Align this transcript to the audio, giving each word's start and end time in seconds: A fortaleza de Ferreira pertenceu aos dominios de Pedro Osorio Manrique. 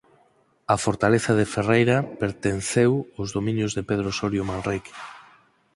A 0.73 0.75
fortaleza 0.85 1.31
de 1.39 1.45
Ferreira 1.53 1.97
pertenceu 2.21 2.91
aos 3.17 3.29
dominios 3.37 3.71
de 3.77 3.83
Pedro 3.89 4.07
Osorio 4.13 4.43
Manrique. 4.49 4.91